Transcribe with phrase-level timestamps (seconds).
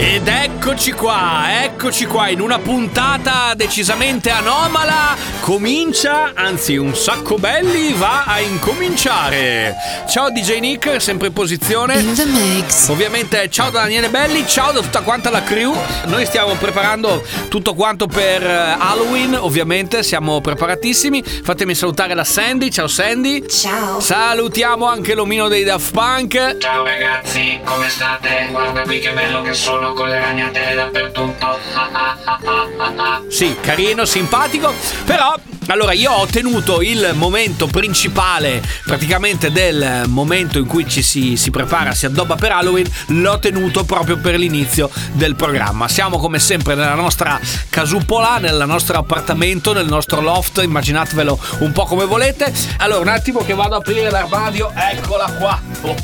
[0.00, 5.16] Ed eccoci qua, eccoci qua in una puntata decisamente anomala.
[5.40, 9.74] Comincia, anzi un sacco belli va a incominciare.
[10.08, 11.98] Ciao DJ Nick, sempre in posizione.
[11.98, 12.86] In the mix.
[12.90, 15.74] Ovviamente ciao da Daniele Belli, ciao da tutta quanta la crew.
[16.06, 21.24] Noi stiamo preparando tutto quanto per eh, Halloween, ovviamente siamo preparatissimi.
[21.24, 23.48] Fatemi salutare la Sandy, ciao Sandy.
[23.48, 23.98] Ciao.
[23.98, 26.58] Salutiamo anche l'omino dei Daft Punk.
[26.58, 28.46] Ciao ragazzi, come state?
[28.52, 31.58] Guarda qui che bello che sono con le ragnatele dappertutto.
[33.28, 34.72] Sì, carino, simpatico,
[35.04, 35.34] però
[35.72, 41.50] allora io ho tenuto il momento principale praticamente del momento in cui ci si, si
[41.50, 45.86] prepara, si addobba per Halloween, l'ho tenuto proprio per l'inizio del programma.
[45.88, 47.38] Siamo come sempre nella nostra
[47.68, 52.52] casupola, nel nostro appartamento, nel nostro loft, immaginatevelo un po' come volete.
[52.78, 55.60] Allora un attimo che vado ad aprire l'armadio, eccola qua.
[55.82, 55.94] Oh,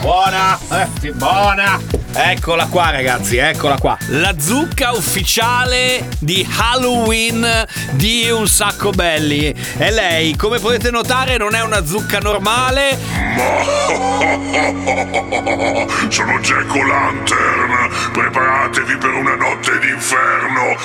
[0.00, 1.80] buona, eh, buona.
[2.14, 3.96] Eccola qua ragazzi, eccola qua.
[4.08, 9.54] La zucca ufficiale di Halloween di Un Sacco Belli.
[9.76, 12.98] E lei, come potete notare, non è una zucca normale.
[16.08, 20.76] Sono Jack O'Lantern, preparatevi per una notte d'inferno.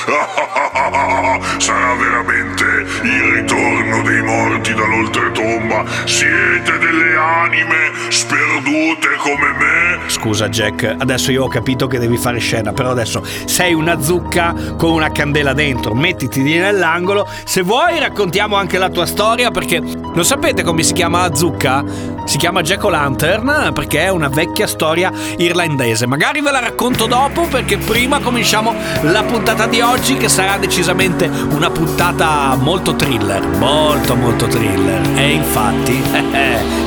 [1.60, 2.64] Sarà veramente
[3.04, 5.86] il ritorno dei morti dall'oltretomba.
[6.06, 10.00] Siete delle anime sperdute come me.
[10.08, 14.54] Scusa Jack, adesso io ho capito che devi fare scena, però adesso sei una zucca
[14.78, 17.27] con una candela dentro, mettiti lì nell'angolo.
[17.44, 21.84] Se vuoi raccontiamo anche la tua storia perché lo sapete come si chiama la zucca?
[22.26, 26.08] Si chiama Jack O'Lantern perché è una vecchia storia irlandese.
[26.08, 31.28] Magari ve la racconto dopo perché prima cominciamo la puntata di oggi che sarà decisamente
[31.28, 35.02] una puntata molto thriller, molto molto thriller.
[35.18, 36.87] E infatti,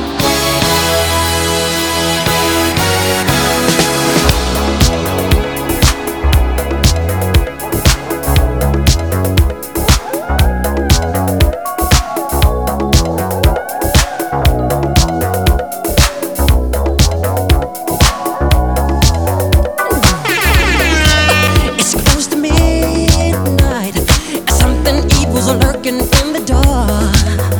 [26.73, 27.50] Oh.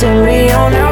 [0.00, 0.87] Take me on a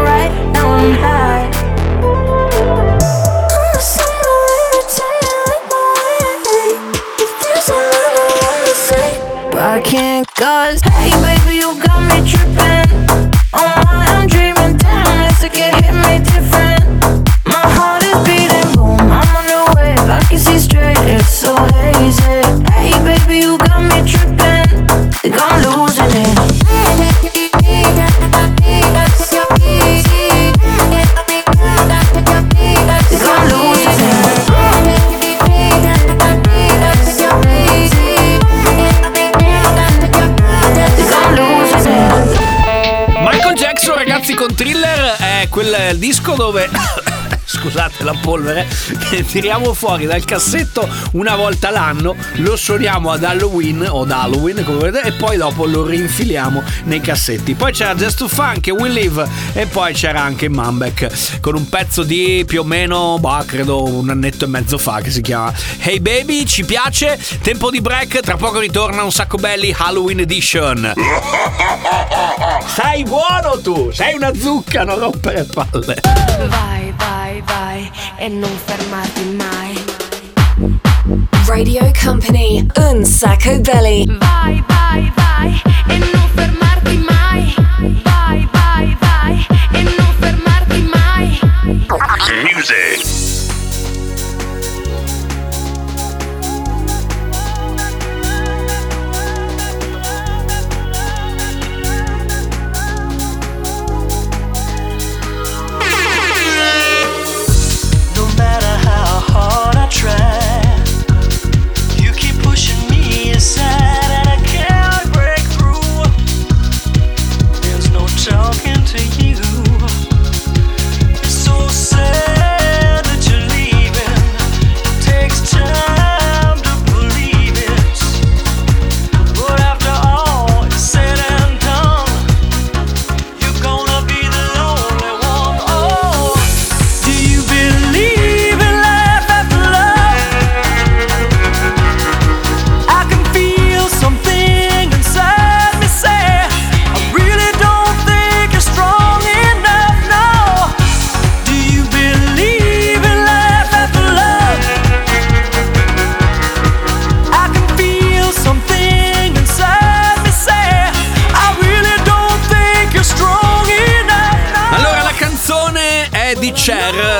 [48.36, 54.10] polvere, che tiriamo fuori dal cassetto una volta l'anno, lo suoniamo ad Halloween o ad
[54.10, 57.54] Halloween, come vedete, e poi dopo lo rinfiliamo nei cassetti.
[57.54, 62.02] Poi c'era Just to Funk We Live, e poi c'era anche Mambek con un pezzo
[62.02, 66.00] di più o meno, bah, credo un annetto e mezzo fa, che si chiama Hey
[66.00, 67.18] Baby, ci piace.
[67.42, 70.92] Tempo di break, tra poco ritorna un sacco belli Halloween Edition.
[72.66, 75.96] Sei buono tu, sei una zucca, non rompere palle.
[76.48, 79.05] Vai, vai, vai E non fermarti mai
[81.46, 84.02] Radio Company, un sacco belly.
[85.88, 87.54] E non fermarti mai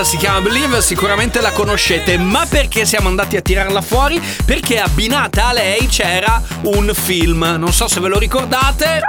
[0.06, 4.22] si chiama Believe, sicuramente la conoscete, ma perché siamo andati a tirarla fuori?
[4.44, 9.00] Perché abbinata a lei c'era un film, non so se ve lo ricordate.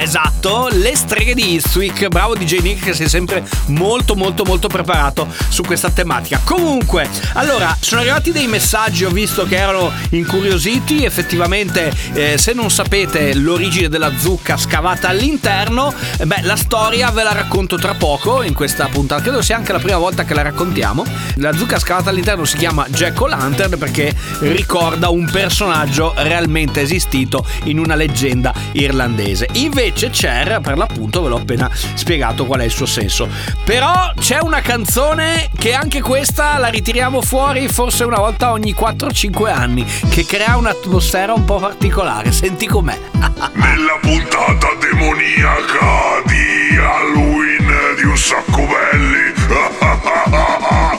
[0.00, 2.06] Esatto, Le streghe di Eastwick.
[2.06, 6.40] Bravo DJ Nick che sei sempre molto molto molto preparato su questa tematica.
[6.44, 12.70] Comunque, allora, sono arrivati dei messaggi, ho visto che erano incuriositi, effettivamente eh, se non
[12.70, 18.42] sapete l'origine della zucca scavata all'interno, eh, beh, la storia ve la racconto tra poco
[18.42, 21.04] in questa puntata, credo sia anche la prima volta che la raccontiamo.
[21.36, 27.78] La zucca scavata all'interno si chiama Jack O'Lantern perché ricorda un personaggio realmente esistito in
[27.78, 29.48] una leggenda irlandese.
[29.52, 33.28] Invece Cher, per l'appunto, ve l'ho appena spiegato qual è il suo senso.
[33.64, 39.50] Però c'è una canzone che anche questa la ritiriamo fuori forse una volta ogni 4-5
[39.50, 42.32] anni, che crea un'atmosfera un po' particolare.
[42.32, 42.98] Senti com'è.
[43.54, 49.27] Nella puntata demoniaca di Halloween di un sacco belli.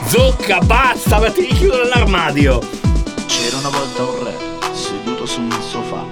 [0.06, 2.60] Zucca, basta, ma ti richiudo nell'armadio.
[3.26, 4.36] C'era una volta un re
[4.72, 6.04] seduto su un sofà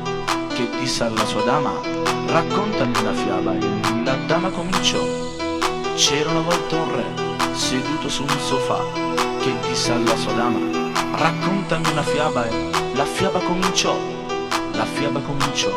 [0.54, 1.72] che disse alla sua dama
[2.26, 5.00] raccontami una fiaba e la dama cominciò.
[5.94, 8.82] C'era una volta un re seduto su un sofà
[9.40, 10.58] che disse alla sua dama
[11.16, 13.96] raccontami una fiaba e la fiaba cominciò.
[14.72, 15.70] La fiaba cominciò.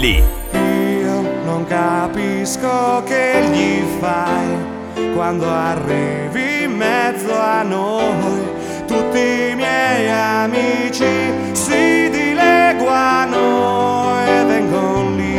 [0.00, 0.22] Belli.
[1.02, 4.56] Io non capisco che gli fai
[5.14, 8.58] quando arrivi in mezzo a noi.
[8.86, 13.38] Tutti i miei amici si dileguano
[14.24, 15.38] e vengono lì.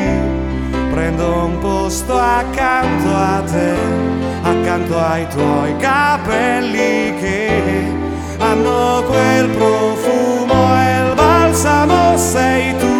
[0.91, 3.74] Prendo un posto accanto a te,
[4.44, 7.50] accanto ai tuoi capelli che
[8.38, 12.90] hanno quel profumo e il balsamo sei tu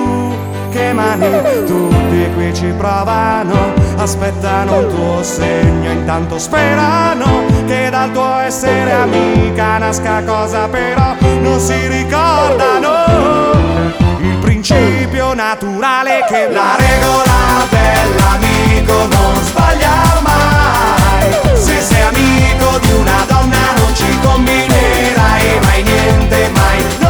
[0.94, 8.92] mani tutti qui ci provano aspettano un tuo segno intanto sperano che dal tuo essere
[8.92, 12.90] amica nasca cosa però non si ricordano.
[14.20, 21.56] Il principio naturale che la regola dell'amico non sbaglia mai.
[21.56, 27.01] Se sei amico di una donna non ci combinerai mai niente mai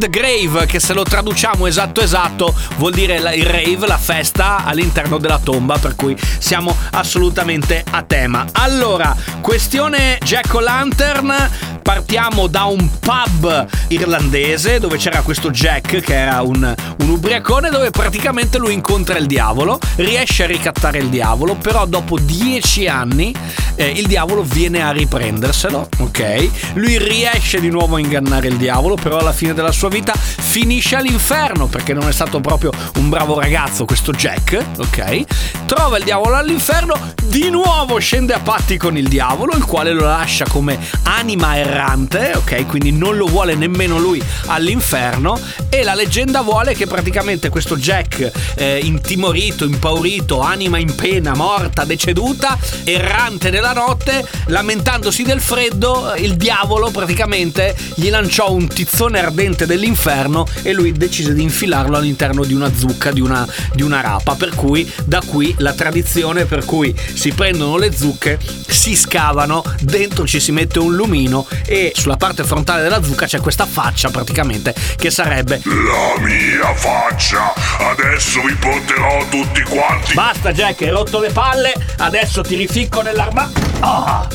[0.00, 5.18] the grave, che se lo traduciamo esatto esatto vuol dire il rave, la festa all'interno
[5.18, 8.46] della tomba, per cui siamo assolutamente a tema.
[8.52, 11.50] Allora, questione Jack O'Lantern,
[11.92, 17.90] partiamo da un pub irlandese dove c'era questo Jack che era un, un ubriacone dove
[17.90, 23.34] praticamente lui incontra il diavolo, riesce a ricattare il diavolo, però dopo dieci anni
[23.74, 26.72] eh, il diavolo viene a riprenderselo, ok?
[26.74, 30.94] Lui riesce di nuovo a ingannare il diavolo, però alla fine della sua vita finisce
[30.94, 35.24] all'inferno perché non è stato proprio un bravo ragazzo questo Jack, ok?
[35.70, 40.02] Trova il diavolo all'inferno, di nuovo scende a patti con il diavolo, il quale lo
[40.02, 42.66] lascia come anima errante, ok?
[42.66, 48.32] Quindi non lo vuole nemmeno lui all'inferno e la leggenda vuole che praticamente questo Jack
[48.56, 56.34] eh, intimorito, impaurito, anima in pena, morta, deceduta, errante nella notte, lamentandosi del freddo, il
[56.34, 62.54] diavolo praticamente gli lanciò un tizzone ardente dell'inferno e lui decise di infilarlo all'interno di
[62.54, 66.94] una zucca, di una, di una rapa, per cui da qui la tradizione per cui
[67.14, 72.44] si prendono le zucche, si scavano, dentro ci si mette un lumino e sulla parte
[72.44, 79.26] frontale della zucca c'è questa faccia praticamente che sarebbe La mia faccia, adesso vi porterò
[79.28, 80.14] tutti quanti.
[80.14, 83.60] Basta Jack, hai rotto le palle, adesso ti rificco nell'armadio.
[83.80, 84.26] Ah!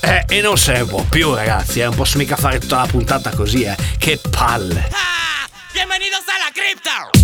[0.00, 1.84] Eh, e non se ne può più ragazzi, eh.
[1.84, 3.74] non posso mica fare tutta la puntata così, eh.
[3.98, 4.90] Che palle.
[5.72, 7.23] Bienvenidos a la cripta.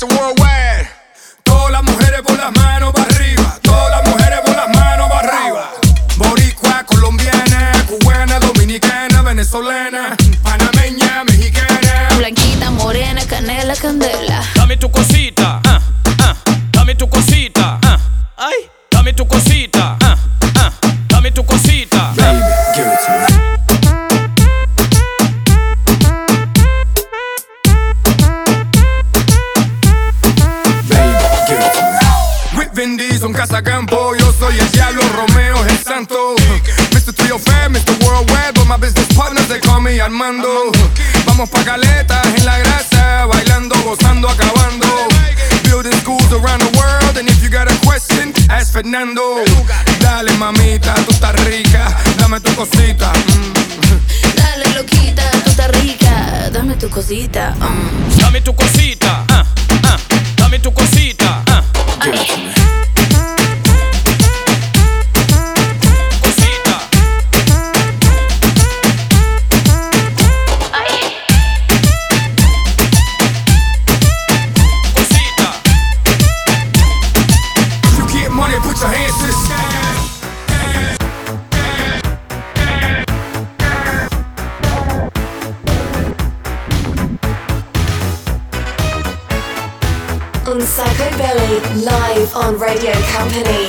[0.00, 0.14] Mr.
[0.16, 0.88] Worldwide,
[1.42, 5.28] todas las mujeres por las manos para arriba, todas las mujeres por las manos para
[5.28, 5.72] arriba.
[6.16, 12.08] Boricua, colombiana, cubana, dominicana, venezolana, panameña, mexicana.
[12.16, 14.42] Blanquita, morena, canela, candela.
[14.54, 15.80] Dame tu cosita, ah,
[16.20, 16.36] ah.
[16.70, 17.98] Dame tu cosita, ah.
[18.38, 20.16] Ay, dame tu cosita, ah,
[20.56, 20.72] ah.
[21.08, 21.89] Dame tu cosita.
[33.62, 36.34] Cazacampo, yo soy el diablo, Romeo es el santo.
[36.94, 37.12] Mr.
[37.12, 37.92] Trio Fair, Mr.
[38.02, 40.72] Worldwide, but my business partners, they call me Armando.
[41.26, 44.86] Vamos pa' caletas en la grasa, bailando, gozando, acabando.
[45.64, 49.44] Building schools around the world, and if you got a question, ask Fernando.
[50.00, 51.86] Dale, mamita, tú estás rica,
[52.18, 53.12] dame tu cosita.
[53.12, 54.36] mm.
[54.36, 56.48] Dale, loquita, tú estás rica.
[56.50, 57.54] Dame tu cosita.
[57.58, 58.18] mm.
[58.18, 59.44] Dame tu cosita, ah,
[59.84, 59.96] ah.
[60.36, 61.62] Dame tu cosita, ah.
[62.00, 62.89] Cosita.
[91.58, 93.66] Live on Radio Company.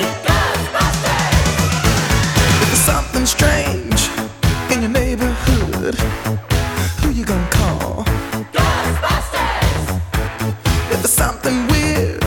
[2.67, 4.07] There's something strange
[4.71, 5.95] in your neighborhood.
[7.01, 8.03] Who you gonna call?
[8.53, 9.99] Ghostbusters!
[10.91, 12.23] If there's something weird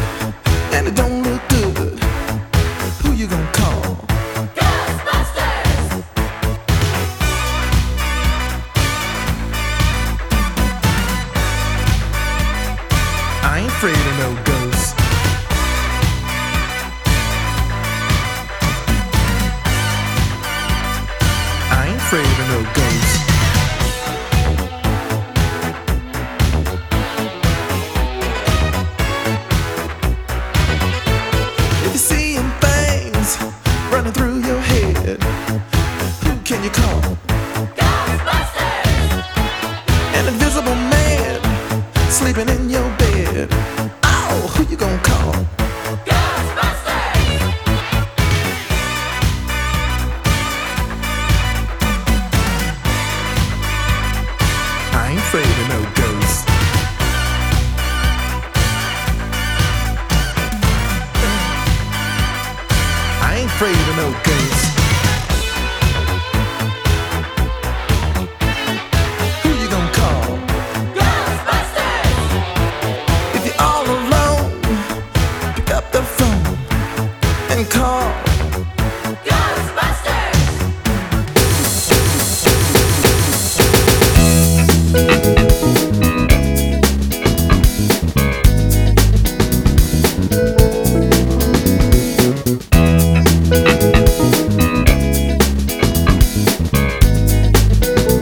[0.75, 2.01] and it don't look good,
[3.03, 3.97] who you gonna call?
[4.57, 6.05] Ghostbusters!
[13.45, 14.54] I ain't afraid of no ghosts.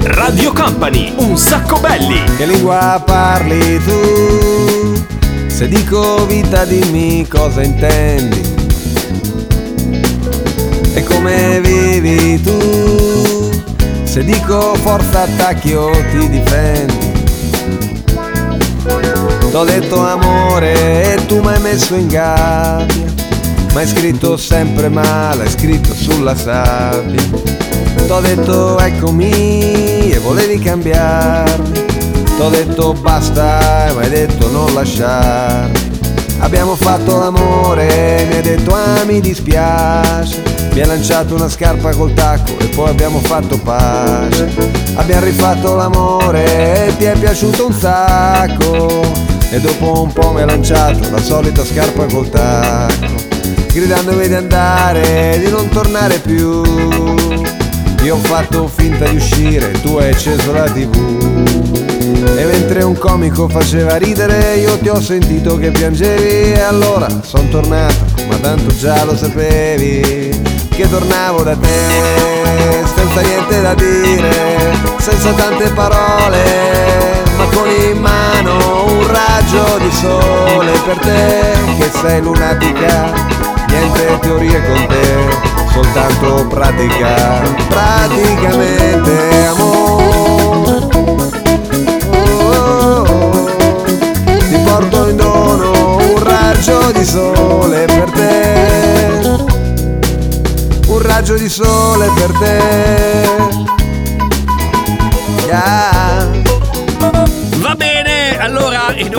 [0.01, 2.23] Radio Company, un sacco belli.
[2.37, 5.05] Che lingua parli tu?
[5.49, 8.41] Se dico vita dimmi cosa intendi.
[10.95, 13.51] E come vivi tu?
[14.05, 17.13] Se dico forza attacchi o ti difendi.
[19.51, 23.02] T'ho detto amore e tu mi hai messo in gabbia.
[23.73, 27.23] Ma hai scritto sempre male, hai scritto sulla sabbia.
[28.07, 31.85] T'ho detto eccomi e volevi cambiarmi.
[32.37, 35.91] T'ho detto basta e mi hai detto non lasciarmi.
[36.41, 40.43] Abbiamo fatto l'amore, mi hai detto ah mi dispiace.
[40.73, 44.51] Mi hai lanciato una scarpa col tacco e poi abbiamo fatto pace.
[44.97, 49.01] Abbiamo rifatto l'amore e ti è piaciuto un sacco.
[49.51, 53.32] E dopo un po' mi hai lanciato la solita scarpa col tacco.
[53.73, 56.63] Gridandomi di andare, di non tornare più.
[58.03, 60.95] Io ho fatto finta di uscire, tu hai acceso la tv.
[62.37, 66.53] E mentre un comico faceva ridere io ti ho sentito che piangevi.
[66.53, 73.61] E allora son tornato, ma tanto già lo sapevi Che tornavo da te senza niente
[73.61, 81.53] da dire Senza tante parole ma con in mano un raggio di sole per te
[81.79, 83.13] che sei lunatica,
[83.69, 85.29] niente teorie con te,
[85.73, 90.79] soltanto pratica, praticamente amore.
[92.09, 93.51] Oh, oh, oh.
[94.25, 99.21] Ti porto in dono un raggio di sole per te,
[100.89, 102.61] un raggio di sole per te.
[105.47, 106.31] Yeah.
[107.59, 109.11] Va bene, allora in-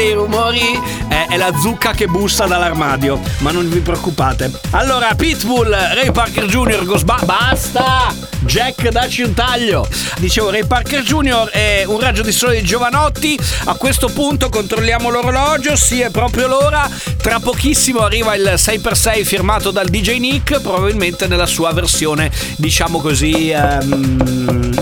[0.00, 4.50] dei rumori è, è la zucca che bussa dall'armadio, ma non vi preoccupate.
[4.70, 8.14] Allora, Pitbull, Ray Parker Jr., Ghostba- basta!
[8.40, 9.86] Jack, dacci un taglio.
[10.18, 11.50] Dicevo, Ray Parker Jr.
[11.50, 13.38] è un raggio di sole di Giovanotti.
[13.64, 16.88] A questo punto controlliamo l'orologio, sì, è proprio l'ora.
[17.20, 23.50] Tra pochissimo arriva il 6x6 firmato dal DJ Nick, probabilmente nella sua versione, diciamo così.
[23.50, 24.72] ehm,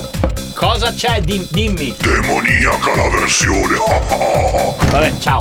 [0.58, 1.20] Cosa c'è?
[1.20, 1.94] Dim- dimmi.
[2.00, 3.76] Demoniaca la versione.
[4.90, 5.40] Vabbè, ciao.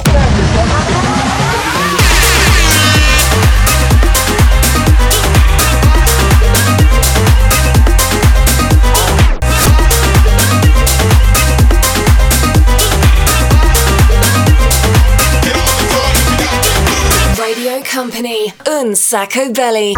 [17.38, 19.94] Radio Company, Un Sacco Belly.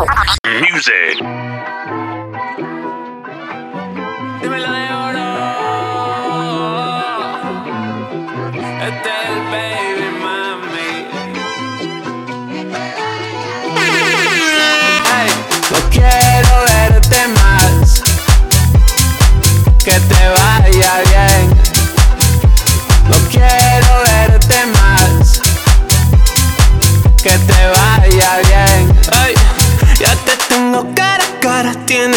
[0.47, 1.78] Music.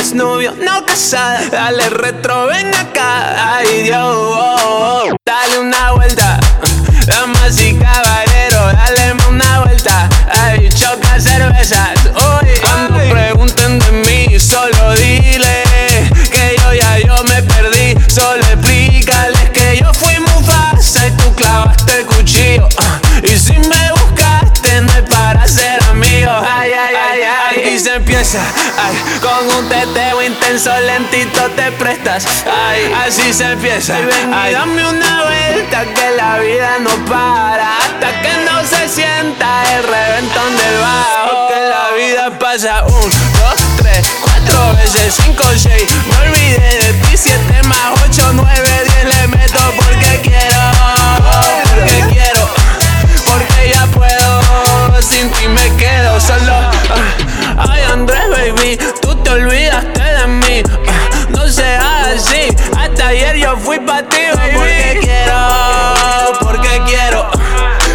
[0.02, 0.08] Cara.
[0.08, 1.48] Tienes novio, no casada.
[1.50, 3.56] Dale retro, ven acá.
[3.56, 4.00] Ay, Dios.
[4.04, 5.11] oh, oh.
[28.38, 32.26] Ay, con un teteo intenso, lentito te prestas.
[32.46, 33.98] Ay, así se empieza.
[33.98, 37.76] Y ven y dame una vuelta que la vida no para.
[37.78, 41.48] Hasta que no se sienta el reventón del bajo.
[41.48, 45.86] Que la vida pasa un, dos, tres, cuatro veces, cinco, seis.
[46.08, 49.04] Me olvidé de ti, siete más ocho, nueve, diez.
[49.16, 50.60] Le meto porque quiero,
[51.74, 52.48] porque quiero,
[53.26, 55.02] porque ya puedo.
[55.02, 56.81] Sin ti me quedo solo.
[63.72, 64.54] Fui pa' ti, baby.
[64.54, 67.30] Porque quiero, porque quiero,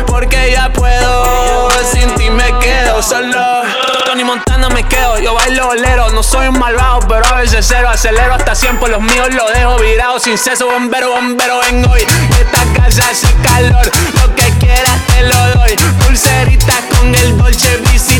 [0.07, 1.69] porque ya puedo.
[1.91, 3.61] Sin ti me quedo solo.
[4.05, 6.09] Tony Montana me quedo, yo bailo bolero.
[6.11, 7.89] No soy un malvado, pero a veces cero.
[7.89, 10.67] Acelero hasta 100 por los míos, lo dejo virado sin ceso.
[10.67, 12.01] Bombero, bombero, ven hoy.
[12.01, 13.85] Esta casa hace calor.
[14.15, 15.75] Lo que quieras te lo doy.
[16.03, 17.81] Pulserita con el dolce.
[17.97, 18.16] Si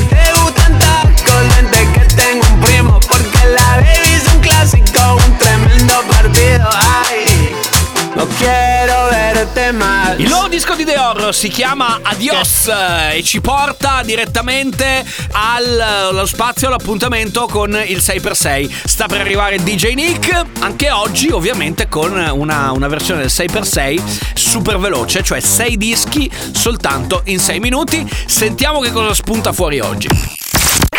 [8.17, 10.17] no quiero verte más.
[10.17, 15.79] Il nuovo disco di The Horror si chiama Adios eh, e ci porta direttamente al-
[15.79, 18.71] allo spazio, all'appuntamento con il 6x6.
[18.85, 24.01] Sta per arrivare DJ Nick, anche oggi ovviamente con una, una versione del 6x6
[24.33, 28.03] super veloce, cioè 6 dischi soltanto in 6 minuti.
[28.25, 30.07] Sentiamo che cosa spunta fuori oggi.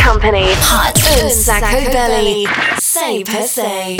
[0.05, 2.47] Company, Hot Un Sacco Belly.
[2.79, 3.97] Say per se.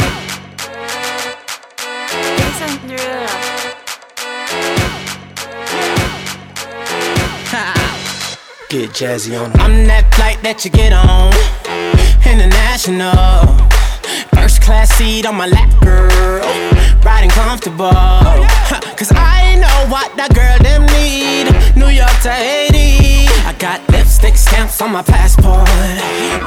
[8.69, 9.51] Get jazzy on.
[9.61, 11.33] I'm that flight that you get on.
[12.27, 13.49] International.
[14.35, 16.45] First class seat on my lap, girl.
[17.03, 17.89] Riding comfortable.
[18.99, 21.49] Cause I know what that girl them need.
[21.81, 21.88] New
[24.19, 25.69] got lipstick stamps on my passport.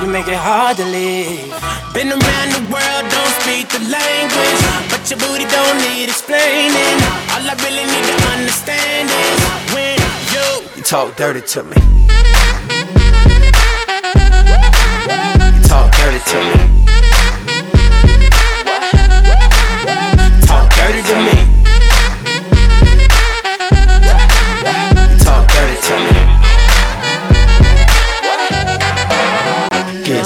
[0.01, 1.53] You make it hard to leave.
[1.93, 4.61] Been around the world, don't speak the language.
[4.89, 6.97] But your booty don't need explaining.
[7.31, 9.39] All I really need to understand is
[9.73, 9.97] when
[10.33, 10.45] you,
[10.77, 11.75] you talk dirty to me.
[15.55, 16.57] You talk dirty to me.
[16.71, 17.10] Talk dirty to me.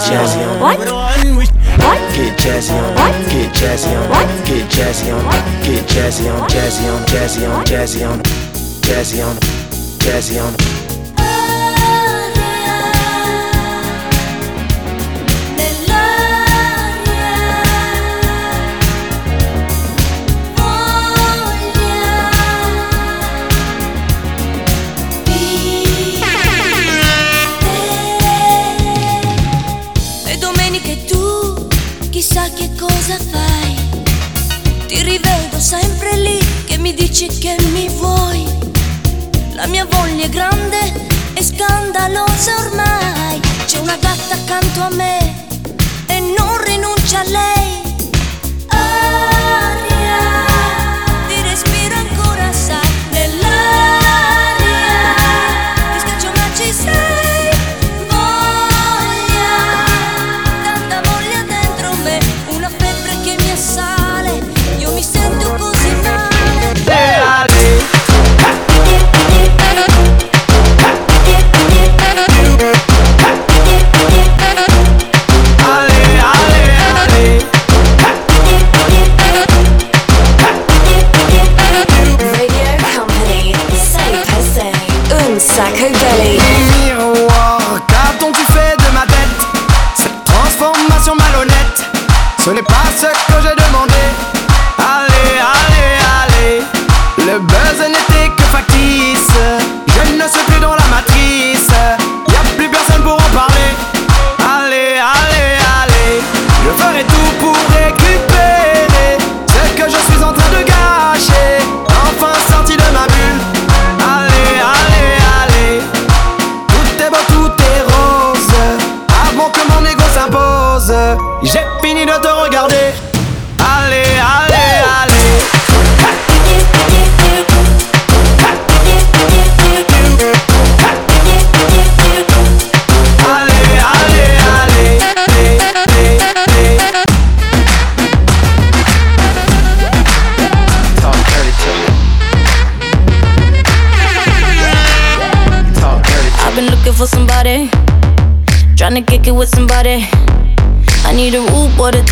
[0.06, 0.60] Jazzy on.
[0.60, 0.80] What?
[0.80, 2.00] What?
[2.14, 2.94] Get jazzy on.
[2.96, 3.12] What?
[3.32, 4.10] Get jazzy on.
[4.10, 4.28] What?
[4.46, 5.24] Get jazzy on.
[5.64, 6.50] Get jazzy on.
[6.50, 7.06] Jazzy on.
[7.06, 7.66] Jazzy on.
[7.66, 8.20] Jazzy on.
[8.82, 9.36] Jazzy on.
[10.00, 10.75] Jazzy on.
[40.26, 40.92] È grande
[41.34, 43.40] e scandalosa ormai.
[43.66, 45.46] C'è una gatta accanto a me
[46.08, 47.85] e non rinuncia a lei.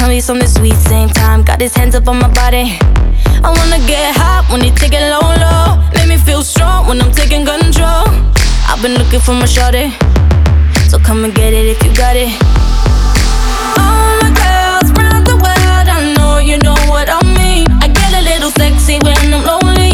[0.03, 0.75] Tell me something sweet.
[0.91, 2.77] Same time, got his hands up on my body.
[3.47, 5.79] I wanna get hot when he take it low, low.
[5.95, 8.03] Make me feel strong when I'm taking control.
[8.69, 9.87] I've been looking for my shorty,
[10.89, 12.31] so come and get it if you got it.
[13.79, 17.65] All my girls round the world, I know you know what I mean.
[17.83, 19.92] I get a little sexy when I'm lonely.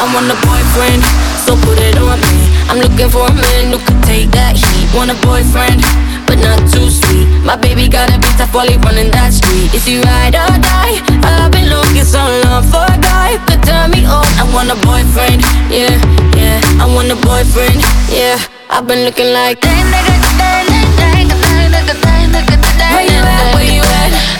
[0.00, 1.04] I want a boyfriend,
[1.44, 2.48] so put it on me.
[2.72, 4.88] I'm looking for a man who could take that heat.
[4.96, 5.84] Want a boyfriend,
[6.24, 7.28] but not too sweet.
[7.44, 9.68] My baby gotta be tough while he running that street.
[9.76, 11.04] Is he ride or die?
[11.20, 14.24] I've been looking so long for a guy could turn me on.
[14.40, 15.92] I want a boyfriend, yeah,
[16.32, 16.64] yeah.
[16.80, 18.40] I want a boyfriend, yeah.
[18.72, 19.60] I've been looking like.
[19.60, 19.76] Where
[23.04, 23.52] you at?
[23.52, 24.39] Where you at?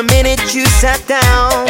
[0.00, 1.69] the minute you sat down.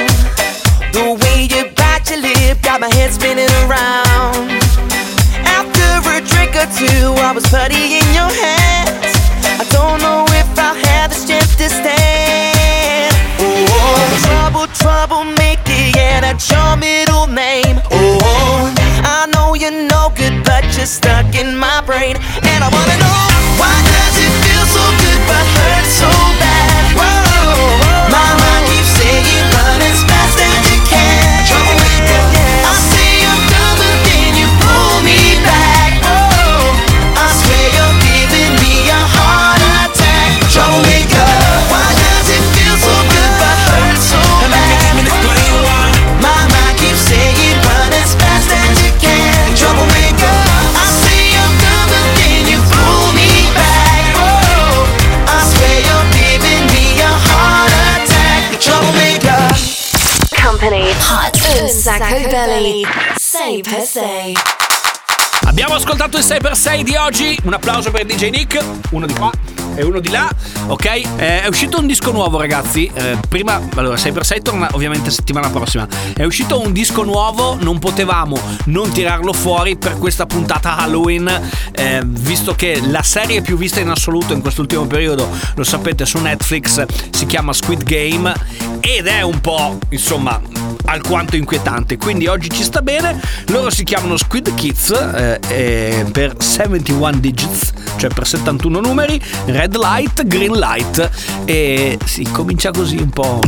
[65.91, 67.39] ascoltato il 6x6 di oggi.
[67.43, 69.33] Un applauso per DJ Nick, uno di qua
[69.75, 70.31] e uno di là,
[70.69, 70.85] ok?
[70.85, 72.89] Eh, è uscito un disco nuovo, ragazzi.
[72.95, 75.89] Eh, prima, allora, 6x6 torna ovviamente settimana prossima.
[76.15, 81.29] È uscito un disco nuovo, non potevamo non tirarlo fuori per questa puntata Halloween,
[81.73, 86.19] eh, visto che la serie più vista in assoluto in quest'ultimo periodo, lo sapete, su
[86.19, 88.33] Netflix si chiama Squid Game
[88.79, 90.41] ed è un po', insomma,
[90.87, 91.97] alquanto inquietante.
[91.97, 93.21] Quindi oggi ci sta bene.
[93.49, 99.77] Loro si chiamano Squid Kids eh, eh, per 71 digits, cioè per 71 numeri, red
[99.77, 101.11] light, green light.
[101.45, 103.41] E si comincia così un po'.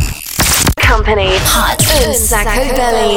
[0.87, 3.17] Company Hot un sacco belly.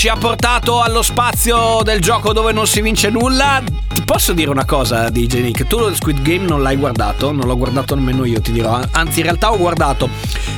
[0.00, 3.62] Ci ha portato allo spazio del gioco dove non si vince nulla.
[3.92, 5.66] Ti posso dire una cosa, DJ Nick?
[5.66, 8.80] Tu lo Squid Game non l'hai guardato, non l'ho guardato nemmeno io, ti dirò.
[8.92, 10.08] Anzi, in realtà ho guardato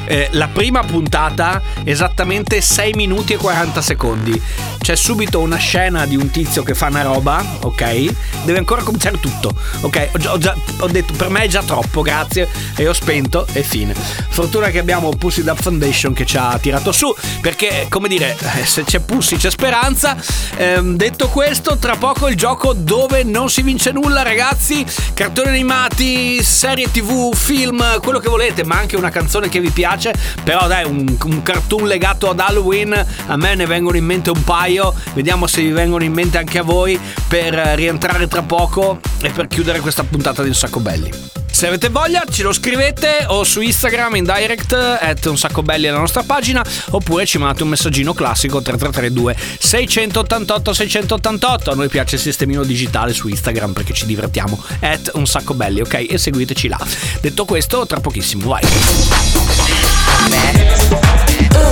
[0.05, 4.41] eh, la prima puntata esattamente 6 minuti e 40 secondi.
[4.83, 8.43] C'è subito una scena di un tizio che fa una roba, ok?
[8.45, 10.09] Deve ancora cominciare tutto, ok?
[10.15, 12.49] Ho, già- ho già- ho detto per me è già troppo, grazie.
[12.75, 13.95] E ho spento e fine.
[13.95, 18.67] Fortuna che abbiamo Pussy Up Foundation che ci ha tirato su, perché come dire, eh,
[18.67, 20.17] se c'è Pussy c'è speranza.
[20.57, 24.85] Ehm, detto questo, tra poco il gioco dove non si vince nulla, ragazzi.
[25.15, 30.13] Cartoni animati, serie tv, film, quello che volete, ma anche una canzone che vi piace.
[30.43, 32.93] Però dai, un, un cartoon legato ad Halloween,
[33.27, 34.71] a me ne vengono in mente un paio.
[35.15, 36.99] Vediamo se vi vengono in mente anche a voi
[37.29, 41.11] per eh, rientrare tra poco e per chiudere questa puntata di Un Sacco Belli.
[41.53, 45.87] Se avete voglia ce lo scrivete o su Instagram in direct at un sacco belli
[45.87, 52.17] alla nostra pagina oppure ci mandate un messaggino classico 3332 688 688 a noi piace
[52.17, 56.07] il sistemino digitale su Instagram perché ci divertiamo at un sacco belli ok?
[56.09, 56.81] E seguiteci là.
[57.21, 58.63] Detto questo tra pochissimo vai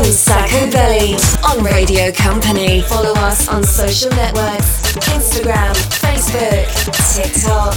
[0.01, 2.80] Un Sacco Belly on Radio Company.
[2.80, 6.66] Follow us on social networks Instagram, Facebook,
[7.12, 7.76] TikTok.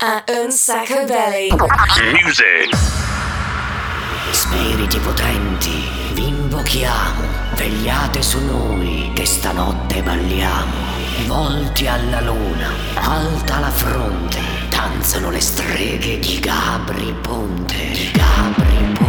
[0.00, 1.50] At Un Sacco Belly.
[2.22, 2.70] Music.
[4.30, 7.22] Spiriti potenti, vi invochiamo,
[7.56, 10.74] vegliate su noi che stanotte balliamo.
[11.26, 17.90] Volti alla luna, alta la fronte, danzano le streghe di Gabri Ponte.
[17.90, 19.05] Di Gabri Ponte.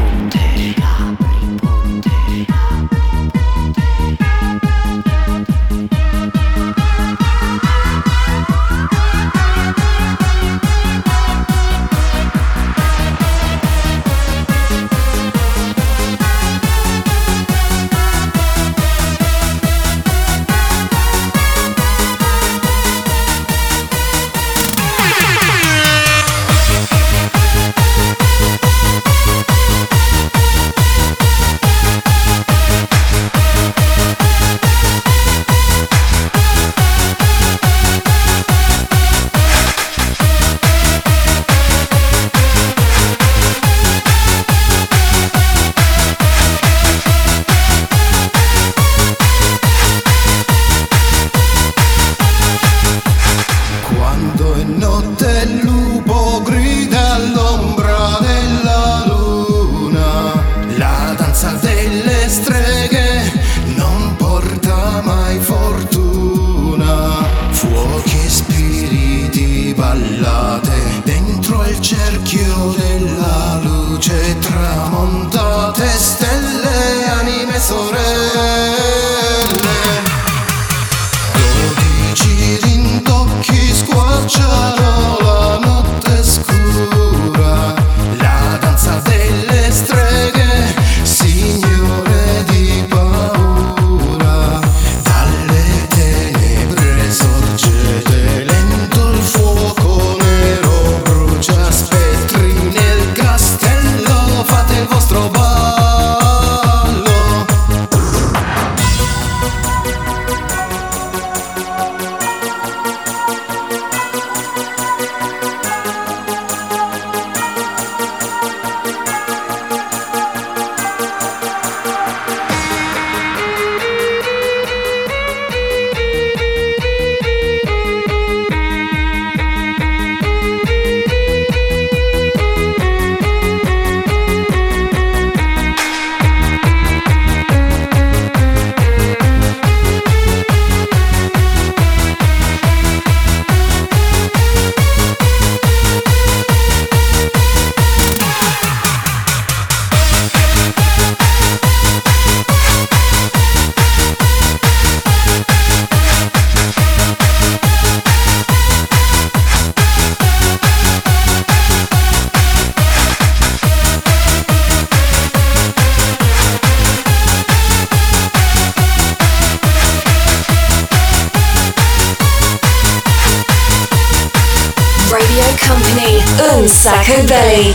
[176.36, 177.74] Un Sacco Belly.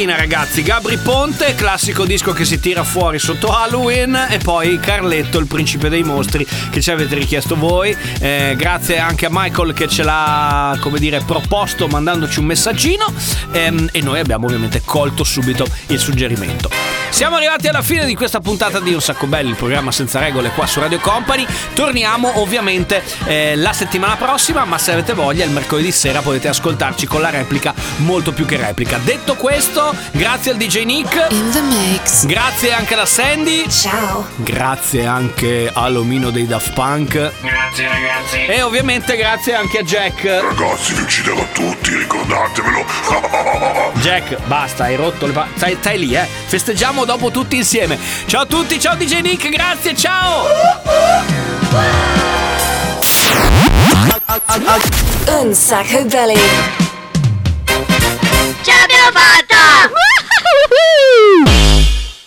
[0.00, 0.62] Carina, ragazzi.
[0.62, 4.28] Gabri Ponte, classico disco che si tira fuori sotto Halloween.
[4.30, 7.94] E poi Carletto, il principe dei mostri, che ci avete richiesto voi.
[8.18, 13.12] Eh, grazie anche a Michael che ce l'ha, come dire, proposto mandandoci un messaggino.
[13.52, 16.89] Ehm, e noi abbiamo ovviamente colto subito il suggerimento.
[17.10, 20.50] Siamo arrivati alla fine di questa puntata di Un Sacco Belli, il programma senza regole
[20.50, 21.44] qua su Radio Company.
[21.74, 27.06] Torniamo ovviamente eh, la settimana prossima, ma se avete voglia il mercoledì sera potete ascoltarci
[27.06, 28.98] con la replica molto più che replica.
[28.98, 31.26] Detto questo, grazie al DJ Nick.
[31.30, 32.24] In the mix.
[32.24, 33.68] Grazie anche alla Sandy.
[33.68, 34.26] Ciao.
[34.36, 37.32] Grazie anche all'omino dei Daft Punk.
[37.42, 38.46] Grazie ragazzi.
[38.46, 40.24] E ovviamente grazie anche a Jack.
[40.24, 42.84] Ragazzi, vi ucciderò tutti, ricordatevelo.
[44.00, 46.26] Jack, basta, hai rotto le pa- stai, stai lì, eh.
[46.46, 47.98] Festeggiamo dopo tutti insieme.
[48.26, 50.46] Ciao a tutti, ciao DJ Nick, grazie, ciao.
[55.26, 56.38] Un sacco belly.
[58.62, 59.90] Ce l'abbiamo fatta!